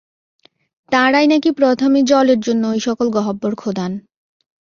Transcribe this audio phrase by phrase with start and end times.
[0.91, 3.91] তাঁরাই নাকি প্রথমে জলের জন্য ঐ সকল গহ্বর খোদান।